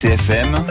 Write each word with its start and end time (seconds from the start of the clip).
TFM, 0.00 0.64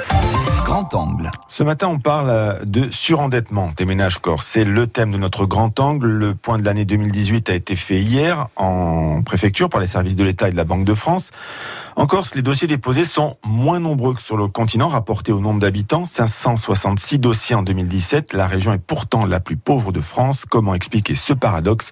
grand 0.63 0.93
angle. 0.93 1.29
Ce 1.49 1.61
matin, 1.61 1.89
on 1.89 1.99
parle 1.99 2.63
de 2.63 2.89
surendettement 2.91 3.73
des 3.75 3.83
ménages 3.83 4.19
corse. 4.19 4.47
C'est 4.47 4.63
le 4.63 4.87
thème 4.87 5.11
de 5.11 5.17
notre 5.17 5.45
grand 5.45 5.81
angle. 5.81 6.07
Le 6.07 6.33
point 6.33 6.57
de 6.57 6.63
l'année 6.63 6.85
2018 6.85 7.49
a 7.49 7.53
été 7.53 7.75
fait 7.75 7.99
hier 7.99 8.47
en 8.55 9.23
préfecture 9.23 9.67
par 9.67 9.81
les 9.81 9.85
services 9.87 10.15
de 10.15 10.23
l'État 10.23 10.47
et 10.47 10.51
de 10.51 10.55
la 10.55 10.63
Banque 10.63 10.85
de 10.85 10.93
France. 10.93 11.31
En 11.97 12.07
Corse, 12.07 12.35
les 12.35 12.41
dossiers 12.41 12.69
déposés 12.69 13.03
sont 13.03 13.35
moins 13.45 13.81
nombreux 13.81 14.13
que 14.13 14.21
sur 14.21 14.37
le 14.37 14.47
continent, 14.47 14.87
rapportés 14.87 15.33
au 15.33 15.41
nombre 15.41 15.59
d'habitants. 15.59 16.05
566 16.05 17.19
dossiers 17.19 17.55
en 17.55 17.63
2017. 17.63 18.31
La 18.31 18.47
région 18.47 18.71
est 18.71 18.77
pourtant 18.77 19.25
la 19.25 19.41
plus 19.41 19.57
pauvre 19.57 19.91
de 19.91 19.99
France. 19.99 20.45
Comment 20.49 20.73
expliquer 20.73 21.17
ce 21.17 21.33
paradoxe? 21.33 21.91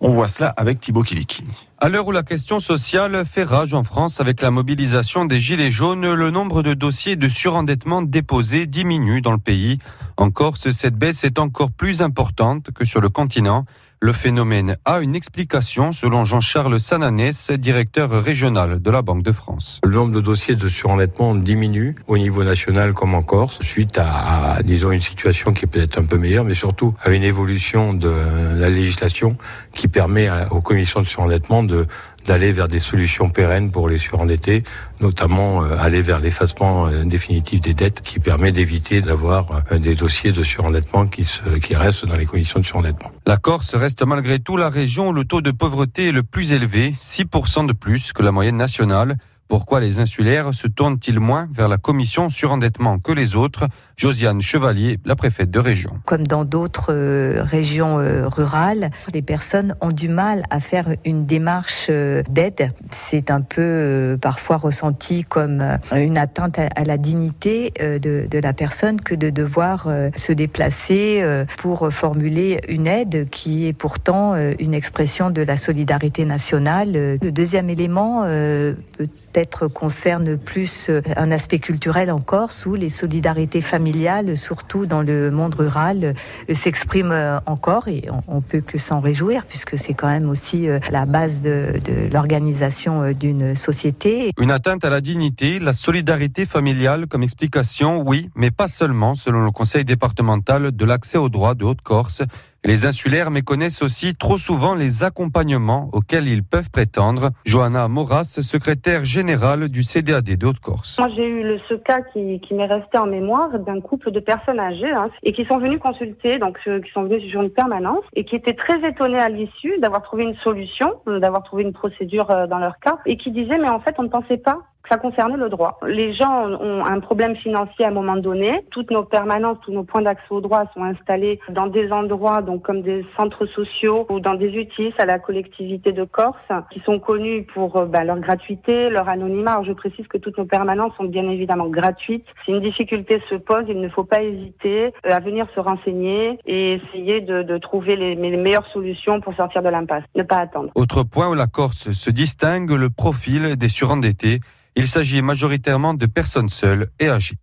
On 0.00 0.12
voit 0.12 0.28
cela 0.28 0.48
avec 0.56 0.80
Thibaut 0.80 1.02
Kilikini. 1.02 1.69
À 1.82 1.88
l'heure 1.88 2.06
où 2.06 2.12
la 2.12 2.22
question 2.22 2.60
sociale 2.60 3.24
fait 3.24 3.42
rage 3.42 3.72
en 3.72 3.84
France 3.84 4.20
avec 4.20 4.42
la 4.42 4.50
mobilisation 4.50 5.24
des 5.24 5.40
Gilets 5.40 5.70
jaunes, 5.70 6.12
le 6.12 6.30
nombre 6.30 6.62
de 6.62 6.74
dossiers 6.74 7.16
de 7.16 7.26
surendettement 7.26 8.02
déposés 8.02 8.66
diminue 8.66 9.22
dans 9.22 9.32
le 9.32 9.38
pays. 9.38 9.78
En 10.18 10.30
Corse, 10.30 10.72
cette 10.72 10.96
baisse 10.96 11.24
est 11.24 11.38
encore 11.38 11.70
plus 11.72 12.02
importante 12.02 12.70
que 12.70 12.84
sur 12.84 13.00
le 13.00 13.08
continent. 13.08 13.64
Le 14.02 14.14
phénomène 14.14 14.78
a 14.86 15.02
une 15.02 15.14
explication 15.14 15.92
selon 15.92 16.24
Jean-Charles 16.24 16.80
Sananès, 16.80 17.50
directeur 17.50 18.10
régional 18.10 18.80
de 18.80 18.90
la 18.90 19.02
Banque 19.02 19.22
de 19.22 19.30
France. 19.30 19.78
Le 19.84 19.90
nombre 19.90 20.14
de 20.14 20.22
dossiers 20.22 20.56
de 20.56 20.68
surendettement 20.68 21.34
diminue 21.34 21.94
au 22.08 22.16
niveau 22.16 22.42
national 22.42 22.94
comme 22.94 23.14
en 23.14 23.20
Corse 23.20 23.60
suite 23.60 23.98
à, 23.98 24.60
disons, 24.64 24.90
une 24.90 25.02
situation 25.02 25.52
qui 25.52 25.66
est 25.66 25.68
peut-être 25.68 25.98
un 25.98 26.06
peu 26.06 26.16
meilleure, 26.16 26.46
mais 26.46 26.54
surtout 26.54 26.94
à 27.02 27.10
une 27.10 27.24
évolution 27.24 27.92
de 27.92 28.10
la 28.56 28.70
législation 28.70 29.36
qui 29.74 29.86
permet 29.86 30.30
aux 30.50 30.62
commissions 30.62 31.02
de 31.02 31.06
surendettement 31.06 31.62
de 31.62 31.86
d'aller 32.26 32.52
vers 32.52 32.68
des 32.68 32.78
solutions 32.78 33.28
pérennes 33.28 33.70
pour 33.70 33.88
les 33.88 33.98
surendettés, 33.98 34.62
notamment 35.00 35.62
euh, 35.62 35.76
aller 35.78 36.00
vers 36.00 36.20
l'effacement 36.20 36.86
euh, 36.86 37.04
définitif 37.04 37.60
des 37.60 37.74
dettes 37.74 38.02
qui 38.02 38.18
permet 38.18 38.52
d'éviter 38.52 39.00
d'avoir 39.00 39.62
euh, 39.72 39.78
des 39.78 39.94
dossiers 39.94 40.32
de 40.32 40.42
surendettement 40.42 41.06
qui, 41.06 41.24
se, 41.24 41.58
qui 41.58 41.74
restent 41.74 42.06
dans 42.06 42.16
les 42.16 42.26
conditions 42.26 42.60
de 42.60 42.66
surendettement. 42.66 43.10
La 43.26 43.36
Corse 43.36 43.74
reste 43.74 44.04
malgré 44.04 44.38
tout 44.38 44.56
la 44.56 44.68
région 44.68 45.08
où 45.08 45.12
le 45.12 45.24
taux 45.24 45.40
de 45.40 45.50
pauvreté 45.50 46.08
est 46.08 46.12
le 46.12 46.22
plus 46.22 46.52
élevé, 46.52 46.94
6% 46.98 47.66
de 47.66 47.72
plus 47.72 48.12
que 48.12 48.22
la 48.22 48.32
moyenne 48.32 48.56
nationale. 48.56 49.16
Pourquoi 49.50 49.80
les 49.80 49.98
insulaires 49.98 50.54
se 50.54 50.68
tournent-ils 50.68 51.18
moins 51.18 51.48
vers 51.52 51.66
la 51.66 51.76
commission 51.76 52.28
surendettement 52.28 53.00
que 53.00 53.10
les 53.10 53.34
autres 53.34 53.66
Josiane 53.96 54.40
Chevalier, 54.40 55.00
la 55.04 55.16
préfète 55.16 55.50
de 55.50 55.58
région. 55.58 55.90
Comme 56.06 56.24
dans 56.24 56.44
d'autres 56.44 56.92
euh, 56.94 57.42
régions 57.42 57.98
euh, 57.98 58.28
rurales, 58.28 58.90
les 59.12 59.22
personnes 59.22 59.74
ont 59.80 59.90
du 59.90 60.08
mal 60.08 60.44
à 60.50 60.60
faire 60.60 60.94
une 61.04 61.26
démarche 61.26 61.88
euh, 61.90 62.22
d'aide. 62.30 62.70
C'est 62.90 63.32
un 63.32 63.40
peu 63.40 64.16
parfois 64.22 64.56
ressenti 64.56 65.24
comme 65.24 65.62
une 65.92 66.16
atteinte 66.16 66.60
à 66.60 66.84
la 66.84 66.96
dignité 66.96 67.72
de, 67.80 68.28
de 68.30 68.38
la 68.38 68.52
personne 68.52 69.00
que 69.00 69.16
de 69.16 69.30
devoir 69.30 69.88
se 70.16 70.32
déplacer 70.32 71.24
pour 71.58 71.92
formuler 71.92 72.60
une 72.68 72.86
aide 72.86 73.28
qui 73.30 73.66
est 73.66 73.72
pourtant 73.72 74.36
une 74.58 74.74
expression 74.74 75.30
de 75.30 75.42
la 75.42 75.56
solidarité 75.56 76.24
nationale. 76.24 76.92
Le 76.92 77.30
deuxième 77.32 77.70
élément 77.70 78.22
peut 78.22 79.08
peut-être 79.40 79.68
concerne 79.68 80.36
plus 80.36 80.90
euh, 80.90 81.00
un 81.16 81.30
aspect 81.30 81.60
culturel 81.60 82.10
en 82.10 82.18
Corse 82.18 82.66
où 82.66 82.74
les 82.74 82.90
solidarités 82.90 83.62
familiales, 83.62 84.36
surtout 84.36 84.84
dans 84.84 85.00
le 85.00 85.30
monde 85.30 85.54
rural, 85.54 86.14
euh, 86.50 86.54
s'expriment 86.54 87.12
euh, 87.12 87.38
encore 87.46 87.88
et 87.88 88.04
on, 88.28 88.42
peut 88.42 88.60
que 88.60 88.76
s'en 88.76 89.00
réjouir 89.00 89.46
puisque 89.46 89.78
c'est 89.78 89.94
quand 89.94 90.08
même 90.08 90.28
aussi 90.28 90.66
la 90.90 91.06
base 91.06 91.40
de, 91.40 91.78
de 91.84 92.12
l'organisation 92.12 93.12
d'une 93.12 93.54
société. 93.54 94.32
Une 94.38 94.50
atteinte 94.50 94.84
à 94.84 94.90
la 94.90 95.00
dignité, 95.00 95.58
la 95.58 95.72
solidarité 95.72 96.46
familiale 96.46 97.06
comme 97.06 97.22
explication, 97.22 98.02
oui, 98.06 98.30
mais 98.34 98.50
pas 98.50 98.66
seulement 98.66 99.14
selon 99.14 99.44
le 99.44 99.50
conseil 99.50 99.84
départemental 99.84 100.72
de 100.72 100.84
l'accès 100.84 101.18
aux 101.18 101.28
droits 101.28 101.54
de 101.54 101.64
Haute-Corse. 101.64 102.22
Les 102.62 102.84
insulaires 102.84 103.30
méconnaissent 103.30 103.80
aussi 103.80 104.14
trop 104.14 104.36
souvent 104.36 104.74
les 104.74 105.02
accompagnements 105.02 105.88
auxquels 105.94 106.28
ils 106.28 106.44
peuvent 106.44 106.70
prétendre. 106.70 107.30
Johanna 107.46 107.88
Moras, 107.88 108.38
secrétaire 108.42 109.06
générale 109.06 109.70
du 109.70 109.82
CDAD 109.82 110.36
de 110.36 110.46
Haute-Corse. 110.46 110.98
Moi, 110.98 111.08
j'ai 111.16 111.26
eu 111.26 111.42
le, 111.42 111.58
ce 111.70 111.74
cas 111.74 112.02
qui, 112.12 112.40
m'est 112.52 112.66
resté 112.66 112.98
en 112.98 113.06
mémoire 113.06 113.58
d'un 113.58 113.80
couple 113.80 114.10
de 114.10 114.20
personnes 114.20 114.60
âgées 114.60 114.90
hein, 114.90 115.08
et 115.22 115.32
qui 115.32 115.46
sont 115.46 115.56
venus 115.56 115.80
consulter, 115.80 116.38
donc 116.38 116.58
euh, 116.66 116.82
qui 116.82 116.90
sont 116.92 117.04
venus 117.04 117.30
sur 117.30 117.40
une 117.40 117.50
permanence 117.50 118.04
et 118.14 118.26
qui 118.26 118.36
étaient 118.36 118.54
très 118.54 118.86
étonnés 118.86 119.18
à 119.18 119.30
l'issue 119.30 119.78
d'avoir 119.78 120.02
trouvé 120.02 120.24
une 120.24 120.36
solution, 120.36 121.00
euh, 121.08 121.18
d'avoir 121.18 121.42
trouvé 121.42 121.62
une 121.62 121.72
procédure 121.72 122.30
euh, 122.30 122.46
dans 122.46 122.58
leur 122.58 122.78
cas 122.78 122.98
et 123.06 123.16
qui 123.16 123.30
disaient 123.30 123.58
mais 123.58 123.70
en 123.70 123.80
fait 123.80 123.94
on 123.98 124.02
ne 124.02 124.08
pensait 124.08 124.36
pas 124.36 124.58
ça 124.90 124.98
concernait 124.98 125.36
le 125.36 125.48
droit. 125.48 125.78
Les 125.86 126.12
gens 126.12 126.50
ont 126.50 126.84
un 126.84 127.00
problème 127.00 127.36
financier 127.36 127.84
à 127.84 127.88
un 127.88 127.92
moment 127.92 128.16
donné. 128.16 128.64
Toutes 128.70 128.90
nos 128.90 129.04
permanences, 129.04 129.58
tous 129.64 129.72
nos 129.72 129.84
points 129.84 130.02
d'accès 130.02 130.26
au 130.30 130.40
droit 130.40 130.64
sont 130.74 130.82
installés 130.82 131.38
dans 131.48 131.66
des 131.66 131.92
endroits, 131.92 132.42
donc 132.42 132.62
comme 132.62 132.82
des 132.82 133.04
centres 133.16 133.46
sociaux 133.46 134.06
ou 134.10 134.20
dans 134.20 134.34
des 134.34 134.48
UTIS 134.48 134.92
à 134.98 135.06
la 135.06 135.18
collectivité 135.18 135.92
de 135.92 136.04
Corse, 136.04 136.36
qui 136.72 136.80
sont 136.80 136.98
connus 136.98 137.46
pour 137.54 137.86
bah, 137.86 138.04
leur 138.04 138.18
gratuité, 138.18 138.90
leur 138.90 139.08
anonymat. 139.08 139.52
Alors 139.52 139.64
je 139.64 139.72
précise 139.72 140.06
que 140.08 140.18
toutes 140.18 140.38
nos 140.38 140.44
permanences 140.44 140.92
sont 140.96 141.04
bien 141.04 141.28
évidemment 141.28 141.68
gratuites. 141.68 142.26
Si 142.44 142.50
une 142.50 142.60
difficulté 142.60 143.22
se 143.30 143.36
pose, 143.36 143.64
il 143.68 143.80
ne 143.80 143.88
faut 143.88 144.04
pas 144.04 144.22
hésiter 144.22 144.92
euh, 145.06 145.10
à 145.10 145.20
venir 145.20 145.46
se 145.54 145.60
renseigner 145.60 146.38
et 146.46 146.74
essayer 146.74 147.20
de, 147.20 147.58
trouver 147.58 147.96
les 147.96 148.16
meilleures 148.16 148.66
solutions 148.72 149.20
pour 149.20 149.34
sortir 149.34 149.62
de 149.62 149.68
l'impasse. 149.68 150.04
Ne 150.14 150.22
pas 150.22 150.38
attendre. 150.38 150.70
Autre 150.74 151.02
point 151.02 151.28
où 151.28 151.34
la 151.34 151.46
Corse 151.46 151.92
se 151.92 152.10
distingue, 152.10 152.70
le 152.70 152.88
profil 152.90 153.56
des 153.56 153.68
surendettés. 153.68 154.40
Il 154.80 154.88
s'agit 154.88 155.20
majoritairement 155.20 155.92
de 155.92 156.06
personnes 156.06 156.48
seules 156.48 156.88
et 156.98 157.08
âgées. 157.08 157.36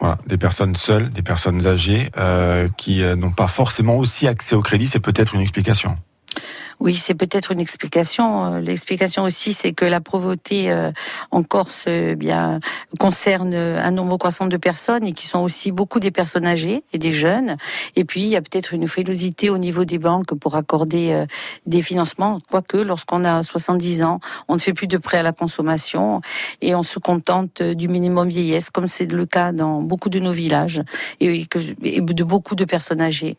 Voilà, 0.00 0.18
des 0.26 0.36
personnes 0.36 0.74
seules, 0.74 1.10
des 1.10 1.22
personnes 1.22 1.64
âgées 1.64 2.10
euh, 2.16 2.68
qui 2.76 3.02
euh, 3.02 3.14
n'ont 3.14 3.30
pas 3.30 3.46
forcément 3.46 3.96
aussi 3.96 4.26
accès 4.26 4.56
au 4.56 4.62
crédit, 4.62 4.88
c'est 4.88 4.98
peut-être 4.98 5.34
une 5.34 5.42
explication. 5.42 5.96
Oui, 6.80 6.96
c'est 6.96 7.14
peut-être 7.14 7.52
une 7.52 7.60
explication. 7.60 8.54
Euh, 8.54 8.60
l'explication 8.60 9.24
aussi, 9.24 9.52
c'est 9.52 9.74
que 9.74 9.84
la 9.84 10.00
pauvreté 10.00 10.70
euh, 10.70 10.90
en 11.30 11.42
Corse 11.42 11.84
euh, 11.88 12.14
bien 12.14 12.58
concerne 12.98 13.52
un 13.52 13.90
nombre 13.90 14.16
croissant 14.16 14.46
de 14.46 14.56
personnes 14.56 15.04
et 15.04 15.12
qui 15.12 15.26
sont 15.26 15.40
aussi 15.40 15.72
beaucoup 15.72 16.00
des 16.00 16.10
personnes 16.10 16.46
âgées 16.46 16.82
et 16.94 16.98
des 16.98 17.12
jeunes. 17.12 17.58
Et 17.96 18.06
puis, 18.06 18.22
il 18.22 18.28
y 18.28 18.36
a 18.36 18.40
peut-être 18.40 18.72
une 18.72 18.88
frilosité 18.88 19.50
au 19.50 19.58
niveau 19.58 19.84
des 19.84 19.98
banques 19.98 20.34
pour 20.34 20.56
accorder 20.56 21.26
des 21.66 21.82
financements. 21.82 22.40
Quoique, 22.50 22.78
lorsqu'on 22.78 23.24
a 23.24 23.42
70 23.42 24.02
ans, 24.02 24.20
on 24.48 24.54
ne 24.54 24.58
fait 24.58 24.72
plus 24.72 24.86
de 24.86 24.96
prêts 24.96 25.18
à 25.18 25.22
la 25.22 25.32
consommation 25.32 26.22
et 26.62 26.74
on 26.74 26.82
se 26.82 26.98
contente 26.98 27.62
du 27.62 27.88
minimum 27.88 28.28
vieillesse, 28.28 28.70
comme 28.70 28.88
c'est 28.88 29.06
le 29.06 29.26
cas 29.26 29.52
dans 29.52 29.82
beaucoup 29.82 30.08
de 30.08 30.18
nos 30.18 30.32
villages 30.32 30.82
et 31.20 31.46
de 31.46 32.24
beaucoup 32.24 32.54
de 32.54 32.64
personnes 32.64 33.00
âgées. 33.00 33.36